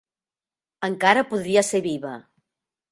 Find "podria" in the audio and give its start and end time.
1.35-1.67